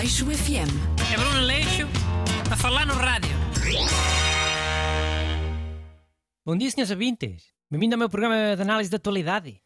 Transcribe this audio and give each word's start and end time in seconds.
Aleixo 0.00 0.24
FM. 0.24 0.72
É 1.12 1.16
Bruno 1.18 1.40
Leixo 1.40 1.86
a 2.50 2.56
falar 2.56 2.86
no 2.86 2.94
rádio. 2.94 3.36
Bom 6.42 6.56
dia, 6.56 6.70
senhores 6.70 6.90
ouvintes. 6.90 7.52
Bem-vindo 7.70 7.96
ao 7.96 7.98
meu 7.98 8.08
programa 8.08 8.56
de 8.56 8.62
análise 8.62 8.88
da 8.90 8.96
atualidade. 8.96 9.60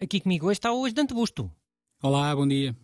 Aqui 0.00 0.20
comigo 0.20 0.46
hoje 0.46 0.56
está 0.56 0.72
o 0.72 0.86
Estante 0.86 1.12
Busto. 1.12 1.52
Olá, 2.02 2.34
bom 2.34 2.48
dia. 2.48 2.74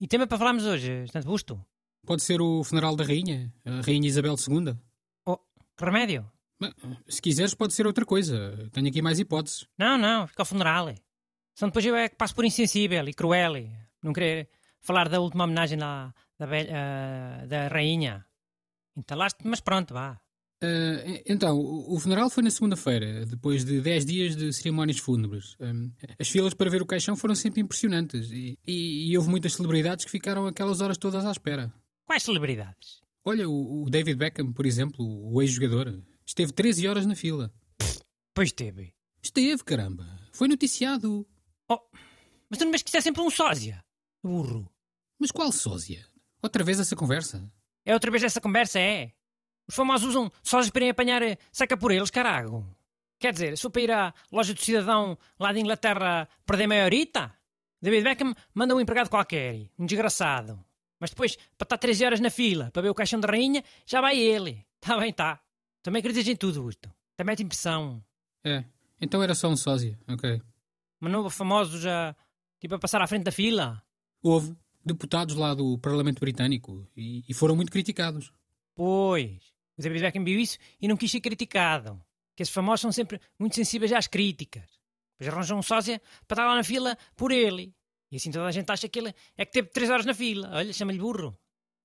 E 0.00 0.08
tema 0.08 0.26
para 0.26 0.38
falarmos 0.38 0.64
hoje, 0.64 1.04
Estante 1.04 1.26
Busto? 1.26 1.62
Pode 2.06 2.22
ser 2.22 2.40
o 2.40 2.64
funeral 2.64 2.96
da 2.96 3.04
rainha, 3.04 3.52
a 3.62 3.82
rainha 3.82 4.08
Isabel 4.08 4.36
II. 4.36 4.78
Oh, 5.26 5.36
que 5.36 5.84
remédio? 5.84 6.24
Bem, 6.58 6.72
Se 7.06 7.20
quiseres 7.20 7.52
pode 7.52 7.74
ser 7.74 7.86
outra 7.86 8.06
coisa. 8.06 8.70
Tenho 8.72 8.88
aqui 8.88 9.02
mais 9.02 9.18
hipóteses. 9.18 9.68
Não, 9.76 9.98
não, 9.98 10.26
fica 10.26 10.40
ao 10.40 10.46
funeral. 10.46 10.86
Senão 11.54 11.68
depois 11.68 11.84
eu 11.84 11.94
é 11.94 12.08
que 12.08 12.16
passo 12.16 12.34
por 12.34 12.46
insensível 12.46 13.06
e 13.06 13.12
cruel 13.12 13.58
e 13.58 13.70
não 14.02 14.14
querer 14.14 14.48
falar 14.80 15.10
da 15.10 15.20
última 15.20 15.44
homenagem 15.44 15.76
da, 15.76 16.14
da, 16.38 16.46
velha, 16.46 17.46
da 17.48 17.68
rainha. 17.68 18.24
Entalaste, 18.96 19.38
mas 19.44 19.60
pronto, 19.60 19.92
vá. 19.94 20.20
Ah, 20.62 21.22
então, 21.26 21.58
o 21.58 21.98
funeral 22.00 22.30
foi 22.30 22.42
na 22.42 22.50
segunda-feira, 22.50 23.26
depois 23.26 23.64
de 23.64 23.80
10 23.80 24.06
dias 24.06 24.36
de 24.36 24.52
cerimónias 24.52 24.98
fúnebres. 24.98 25.54
Hum, 25.60 25.92
as 26.18 26.28
filas 26.28 26.54
para 26.54 26.70
ver 26.70 26.80
o 26.80 26.86
caixão 26.86 27.14
foram 27.16 27.34
sempre 27.34 27.60
impressionantes 27.60 28.30
e, 28.30 28.58
e- 28.66 29.10
e 29.10 29.16
houve 29.18 29.28
muitas 29.28 29.52
celebridades 29.54 30.04
que 30.04 30.10
ficaram 30.10 30.46
aquelas 30.46 30.80
horas 30.80 30.96
todas 30.96 31.24
à 31.26 31.30
espera. 31.30 31.72
Quais 32.06 32.22
celebridades? 32.22 33.02
Olha, 33.24 33.48
o, 33.48 33.82
o 33.84 33.90
David 33.90 34.16
Beckham, 34.16 34.52
por 34.52 34.64
exemplo, 34.64 35.04
o 35.04 35.42
ex-jogador, 35.42 36.02
esteve 36.24 36.52
13 36.52 36.88
horas 36.88 37.04
na 37.06 37.14
fila. 37.16 37.52
Pois 38.32 38.52
teve. 38.52 38.94
Esteve, 39.22 39.62
caramba. 39.64 40.06
Foi 40.32 40.46
noticiado. 40.48 41.26
Oh, 41.68 41.80
mas 42.48 42.58
tu 42.58 42.64
não 42.64 42.74
isso 42.74 42.96
é 42.96 43.00
sempre 43.00 43.20
um 43.22 43.30
sósia? 43.30 43.84
Burro. 44.22 44.70
Mas 45.18 45.30
qual 45.32 45.50
sósia? 45.50 46.06
Outra 46.42 46.62
vez 46.64 46.80
essa 46.80 46.94
conversa? 46.94 47.50
É 47.84 47.94
outra 47.94 48.10
vez 48.10 48.22
essa 48.22 48.40
conversa, 48.40 48.78
é? 48.78 49.12
Os 49.68 49.74
famosos 49.74 50.08
usam 50.10 50.30
sósias 50.42 50.70
para 50.70 50.80
irem 50.80 50.90
apanhar 50.90 51.22
eh, 51.22 51.38
saca 51.50 51.76
por 51.76 51.90
eles, 51.90 52.10
carago. 52.10 52.66
Quer 53.18 53.32
dizer, 53.32 53.56
se 53.56 53.66
eu 53.66 53.70
para 53.70 53.82
ir 53.82 53.90
à 53.90 54.14
loja 54.30 54.52
do 54.52 54.60
cidadão 54.60 55.18
lá 55.38 55.52
de 55.52 55.60
Inglaterra 55.60 56.28
perder 56.44 56.66
meia 56.66 56.84
horita, 56.84 57.34
David 57.80 58.04
Beckham 58.04 58.34
manda 58.54 58.74
um 58.74 58.80
empregado 58.80 59.08
qualquer, 59.08 59.70
um 59.78 59.86
desgraçado. 59.86 60.62
Mas 61.00 61.10
depois, 61.10 61.36
para 61.56 61.64
estar 61.64 61.78
13 61.78 62.04
horas 62.04 62.20
na 62.20 62.30
fila 62.30 62.70
para 62.70 62.82
ver 62.82 62.90
o 62.90 62.94
caixão 62.94 63.20
da 63.20 63.28
rainha, 63.28 63.62
já 63.86 64.00
vai 64.00 64.18
ele. 64.18 64.64
Tá 64.78 64.96
bem, 64.98 65.12
tá. 65.12 65.40
Também 65.82 65.98
acreditas 65.98 66.28
em 66.28 66.36
tudo, 66.36 66.62
Gusto. 66.62 66.88
Também 67.16 67.32
mete 67.32 67.42
impressão. 67.42 68.04
É, 68.44 68.62
então 69.00 69.20
era 69.20 69.34
só 69.34 69.48
um 69.48 69.56
sósia, 69.56 69.98
ok. 70.06 70.40
Mas 71.00 71.12
não 71.12 71.28
famosos 71.28 71.84
a, 71.84 72.14
tipo, 72.60 72.76
a 72.76 72.78
passar 72.78 73.02
à 73.02 73.06
frente 73.08 73.24
da 73.24 73.32
fila. 73.32 73.82
Houve 74.22 74.56
deputados 74.86 75.34
lá 75.34 75.52
do 75.54 75.78
Parlamento 75.78 76.20
Britânico 76.20 76.86
e, 76.96 77.24
e 77.28 77.34
foram 77.34 77.56
muito 77.56 77.72
criticados. 77.72 78.32
Pois, 78.74 79.42
o 79.78 79.82
David 79.82 80.02
Beckham 80.02 80.24
viu 80.24 80.38
isso 80.38 80.58
e 80.80 80.86
não 80.88 80.96
quis 80.96 81.10
ser 81.10 81.20
criticado. 81.20 82.00
Que 82.34 82.42
esses 82.42 82.54
famosos 82.54 82.82
são 82.82 82.92
sempre 82.92 83.20
muito 83.38 83.56
sensíveis 83.56 83.92
às 83.92 84.06
críticas. 84.06 84.68
Depois 85.18 85.34
arranjam 85.34 85.58
um 85.58 85.62
sósia 85.62 86.00
para 86.28 86.34
estar 86.34 86.46
lá 86.46 86.54
na 86.54 86.62
fila 86.64 86.96
por 87.16 87.32
ele. 87.32 87.74
E 88.10 88.16
assim 88.16 88.30
toda 88.30 88.46
a 88.46 88.50
gente 88.52 88.70
acha 88.70 88.88
que 88.88 88.98
ele 88.98 89.14
é 89.36 89.44
que 89.44 89.52
teve 89.52 89.68
três 89.68 89.90
horas 89.90 90.04
na 90.06 90.14
fila. 90.14 90.50
Olha, 90.52 90.72
chama-lhe 90.72 90.98
burro. 90.98 91.36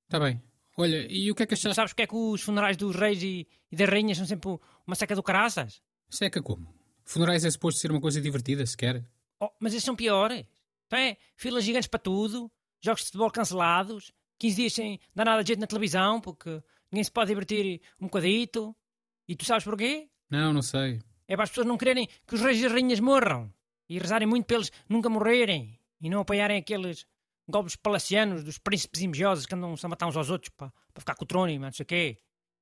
Tá 0.09 0.19
bem. 0.19 0.41
Olha, 0.77 1.05
e 1.09 1.31
o 1.31 1.35
que 1.35 1.43
é 1.43 1.45
que 1.45 1.55
Tu 1.55 1.59
achaste? 1.59 1.75
sabes 1.75 1.91
porque 1.93 2.03
é 2.03 2.07
que 2.07 2.15
os 2.15 2.41
funerais 2.41 2.75
dos 2.77 2.95
reis 2.95 3.21
e, 3.23 3.47
e 3.71 3.75
das 3.75 3.89
rainhas 3.89 4.17
são 4.17 4.25
sempre 4.27 4.49
uma 4.85 4.95
seca 4.95 5.15
do 5.15 5.23
caraças? 5.23 5.81
Seca 6.09 6.41
como? 6.41 6.73
Funerais 7.05 7.43
é 7.45 7.49
suposto 7.51 7.79
ser 7.79 7.91
uma 7.91 8.01
coisa 8.01 8.21
divertida, 8.21 8.65
sequer. 8.65 9.05
Oh, 9.39 9.49
mas 9.59 9.73
esses 9.73 9.83
são 9.85 9.95
piores. 9.95 10.45
Então 10.87 10.99
é, 10.99 11.17
filas 11.35 11.63
gigantes 11.63 11.87
para 11.87 11.99
tudo, 11.99 12.51
jogos 12.81 13.01
de 13.01 13.07
futebol 13.07 13.31
cancelados, 13.31 14.11
15 14.39 14.55
dias 14.55 14.73
sem 14.73 14.99
dar 15.15 15.25
nada 15.25 15.43
de 15.43 15.49
jeito 15.49 15.59
na 15.59 15.67
televisão, 15.67 16.19
porque 16.19 16.61
ninguém 16.91 17.03
se 17.03 17.11
pode 17.11 17.29
divertir 17.29 17.81
um 17.99 18.05
bocadito. 18.05 18.75
E 19.27 19.35
tu 19.35 19.45
sabes 19.45 19.63
porquê? 19.63 20.09
Não, 20.29 20.51
não 20.51 20.61
sei. 20.61 20.99
É 21.27 21.35
para 21.35 21.43
as 21.43 21.49
pessoas 21.49 21.67
não 21.67 21.77
quererem 21.77 22.07
que 22.27 22.35
os 22.35 22.41
reis 22.41 22.59
e 22.59 22.65
as 22.65 22.71
rainhas 22.71 22.99
morram 22.99 23.53
e 23.87 23.99
rezarem 23.99 24.27
muito 24.27 24.45
para 24.45 24.57
eles 24.57 24.71
nunca 24.89 25.09
morrerem 25.09 25.79
e 26.01 26.09
não 26.09 26.21
apoiarem 26.21 26.57
aqueles 26.57 27.05
golpes 27.47 27.75
palacianos 27.75 28.43
dos 28.43 28.57
príncipes 28.57 29.01
invejosos 29.01 29.45
que 29.45 29.53
andam 29.53 29.75
a 29.81 29.87
matar 29.87 30.07
uns 30.07 30.17
aos 30.17 30.29
outros 30.29 30.49
para, 30.55 30.71
para 30.93 31.01
ficar 31.01 31.15
com 31.15 31.23
o 31.23 31.27
trono 31.27 31.51
e 31.51 31.59
não 31.59 31.71
sei 31.71 31.83
o 31.83 31.87
quê. 31.87 32.17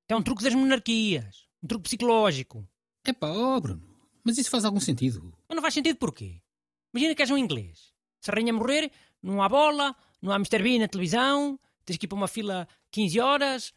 É 0.08 0.16
um 0.16 0.22
truque 0.22 0.44
das 0.44 0.54
monarquias, 0.54 1.48
um 1.64 1.68
truque 1.68 1.84
psicológico. 1.84 2.68
Epá, 3.06 3.30
ó 3.30 3.60
Bruno, 3.60 3.82
mas 4.24 4.38
isso 4.38 4.50
faz 4.50 4.66
algum 4.66 4.80
sentido? 4.80 5.34
Mas 5.48 5.56
não 5.56 5.62
faz 5.62 5.74
sentido 5.74 5.98
porquê? 5.98 6.42
Imagina 6.94 7.16
que 7.16 7.22
és 7.22 7.32
um 7.32 7.38
inglês. 7.38 7.94
Se 8.20 8.32
a 8.32 8.34
rainha 8.34 8.52
morrer, 8.52 8.92
não 9.22 9.42
há 9.42 9.48
bola, 9.48 9.96
não 10.22 10.32
há 10.32 10.36
Mr. 10.36 10.62
Bean 10.62 10.80
na 10.80 10.88
televisão, 10.88 11.60
tens 11.86 11.98
que 11.98 12.06
ir 12.06 12.10
para 12.10 12.18
uma 12.18 12.28
fila 12.28 12.68
15 12.92 13.20
horas. 13.20 13.74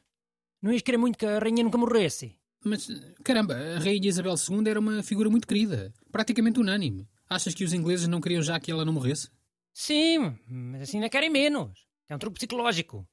Não 0.60 0.72
ias 0.72 0.82
querer 0.82 0.98
muito 0.98 1.19
que 1.19 1.26
a 1.26 1.38
rainha 1.38 1.64
nunca 1.64 1.78
morresse. 1.78 2.38
Mas, 2.64 2.88
caramba, 3.25 3.54
a 3.54 3.78
Rainha 3.80 4.08
Isabel 4.08 4.34
II 4.34 4.70
era 4.70 4.78
uma 4.78 5.02
figura 5.02 5.28
muito 5.28 5.48
querida, 5.48 5.92
praticamente 6.12 6.60
unânime. 6.60 7.08
Achas 7.28 7.54
que 7.54 7.64
os 7.64 7.72
ingleses 7.72 8.06
não 8.06 8.20
queriam 8.20 8.41
já 8.41 8.60
que 8.60 8.70
ela 8.70 8.84
não 8.84 8.92
morresse? 8.92 9.28
Sim, 9.75 10.38
mas 10.47 10.82
assim 10.82 10.98
ainda 10.98 11.08
querem 11.08 11.31
menos. 11.31 11.86
É 12.08 12.14
um 12.14 12.19
truque 12.19 12.36
psicológico. 12.36 13.08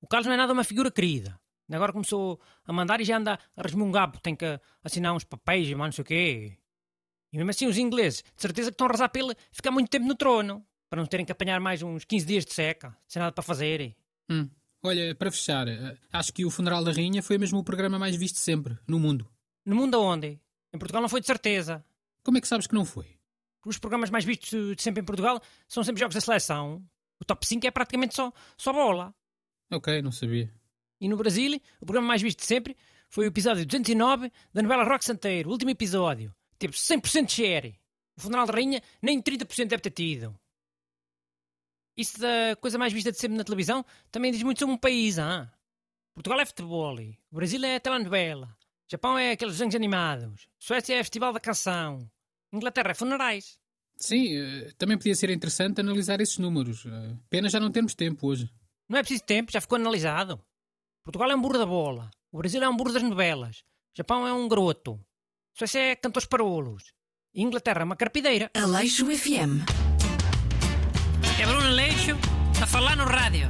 O 0.00 0.08
Carlos 0.08 0.26
não 0.26 0.34
é 0.34 0.36
nada 0.36 0.52
uma 0.52 0.64
figura 0.64 0.90
querida. 0.90 1.38
Agora 1.70 1.92
começou 1.92 2.40
a 2.66 2.72
mandar 2.72 3.00
e 3.00 3.04
já 3.04 3.16
anda 3.16 3.38
a 3.56 3.62
resmungar 3.62 4.10
porque 4.10 4.22
tem 4.22 4.36
que 4.36 4.60
assinar 4.82 5.14
uns 5.14 5.24
papéis 5.24 5.68
e 5.68 5.74
mais 5.74 5.88
não 5.88 5.92
sei 5.92 6.02
o 6.02 6.06
quê. 6.06 6.58
E 7.32 7.36
mesmo 7.36 7.50
assim 7.50 7.66
os 7.66 7.78
ingleses, 7.78 8.22
de 8.22 8.42
certeza 8.42 8.70
que 8.70 8.74
estão 8.74 8.88
a 8.88 8.90
rezar 8.90 9.08
para 9.08 9.22
ele 9.22 9.34
ficar 9.50 9.70
muito 9.70 9.88
tempo 9.88 10.06
no 10.06 10.14
trono. 10.14 10.66
Para 10.92 11.00
não 11.00 11.06
terem 11.06 11.24
que 11.24 11.32
apanhar 11.32 11.58
mais 11.58 11.82
uns 11.82 12.04
15 12.04 12.26
dias 12.26 12.44
de 12.44 12.52
seca, 12.52 12.94
sem 13.08 13.18
nada 13.18 13.32
para 13.32 13.42
fazer. 13.42 13.96
Hum. 14.28 14.46
Olha, 14.82 15.14
para 15.14 15.30
fechar, 15.30 15.66
eh, 15.66 15.96
acho 16.12 16.34
que 16.34 16.44
o 16.44 16.50
funeral 16.50 16.84
da 16.84 16.92
Rainha 16.92 17.22
foi 17.22 17.38
mesmo 17.38 17.58
o 17.58 17.64
programa 17.64 17.98
mais 17.98 18.14
visto 18.14 18.36
sempre, 18.36 18.76
no 18.86 19.00
mundo. 19.00 19.26
No 19.64 19.74
mundo 19.74 19.96
aonde? 19.96 20.38
Em 20.70 20.78
Portugal 20.78 21.00
não 21.00 21.08
foi 21.08 21.22
de 21.22 21.26
certeza. 21.26 21.82
Como 22.22 22.36
é 22.36 22.42
que 22.42 22.46
sabes 22.46 22.66
que 22.66 22.74
não 22.74 22.84
foi? 22.84 23.06
Os 23.64 23.78
programas 23.78 24.10
mais 24.10 24.26
vistos 24.26 24.76
de 24.76 24.82
sempre 24.82 25.00
em 25.00 25.04
Portugal 25.06 25.40
são 25.66 25.82
sempre 25.82 25.98
jogos 25.98 26.14
da 26.14 26.20
seleção. 26.20 26.84
O 27.18 27.24
top 27.24 27.46
5 27.46 27.66
é 27.66 27.70
praticamente 27.70 28.14
só, 28.14 28.30
só 28.58 28.70
bola. 28.70 29.14
Ok, 29.70 30.02
não 30.02 30.12
sabia. 30.12 30.52
E 31.00 31.08
no 31.08 31.16
Brasil, 31.16 31.58
o 31.80 31.86
programa 31.86 32.08
mais 32.08 32.20
visto 32.20 32.40
de 32.40 32.44
sempre 32.44 32.76
foi 33.08 33.24
o 33.24 33.28
episódio 33.28 33.64
209 33.64 34.30
da 34.52 34.60
novela 34.60 34.84
Rock 34.84 35.06
Santeiro, 35.06 35.48
o 35.48 35.52
último 35.52 35.70
episódio. 35.70 36.34
Teve 36.58 36.74
100% 36.74 37.24
de 37.24 37.32
share. 37.32 37.80
O 38.14 38.20
funeral 38.20 38.46
da 38.46 38.52
rainha 38.52 38.82
nem 39.00 39.22
30% 39.22 39.68
deve 39.68 39.80
ter 39.80 39.90
tido. 39.90 40.38
Isso 41.96 42.18
da 42.18 42.56
coisa 42.60 42.78
mais 42.78 42.92
vista 42.92 43.12
de 43.12 43.18
sempre 43.18 43.36
na 43.36 43.44
televisão 43.44 43.84
também 44.10 44.32
diz 44.32 44.42
muito 44.42 44.58
sobre 44.58 44.74
um 44.74 44.78
país, 44.78 45.18
ah? 45.18 45.50
Portugal 46.14 46.40
é 46.40 46.46
futebol, 46.46 46.96
o 47.30 47.36
Brasil 47.36 47.64
é 47.64 47.78
telenovela, 47.78 48.54
Japão 48.90 49.18
é 49.18 49.32
aqueles 49.32 49.54
desenhos 49.54 49.74
animados, 49.74 50.48
Suécia 50.58 50.94
é 50.94 50.98
festival 51.02 51.32
da 51.32 51.40
canção, 51.40 52.10
Inglaterra 52.52 52.90
é 52.90 52.94
funerais. 52.94 53.58
Sim, 53.96 54.36
eh, 54.36 54.72
também 54.76 54.98
podia 54.98 55.14
ser 55.14 55.30
interessante 55.30 55.80
analisar 55.80 56.20
esses 56.20 56.38
números. 56.38 56.84
Eh, 56.86 57.16
Pena 57.30 57.48
já 57.48 57.60
não 57.60 57.70
termos 57.70 57.94
tempo 57.94 58.26
hoje. 58.26 58.50
Não 58.88 58.98
é 58.98 59.02
preciso 59.02 59.24
tempo, 59.24 59.52
já 59.52 59.60
ficou 59.60 59.76
analisado. 59.76 60.42
Portugal 61.04 61.30
é 61.30 61.36
um 61.36 61.40
burro 61.40 61.58
da 61.58 61.66
bola. 61.66 62.10
O 62.30 62.38
Brasil 62.38 62.62
é 62.62 62.68
um 62.68 62.76
burro 62.76 62.92
das 62.92 63.02
novelas. 63.02 63.58
O 63.58 63.96
Japão 63.96 64.26
é 64.26 64.32
um 64.32 64.48
garoto. 64.48 65.00
Suécia 65.54 65.80
é 65.80 65.96
cantores 65.96 66.26
parolos. 66.26 66.92
Inglaterra 67.34 67.82
é 67.82 67.84
uma 67.84 67.96
carpideira. 67.96 68.50
Aleixo 68.54 69.06
FM. 69.06 69.91
É 71.42 71.44
Bruno 71.44 71.70
Leixo 71.70 72.16
a 72.62 72.66
falar 72.68 72.96
no 72.96 73.04
rádio. 73.04 73.48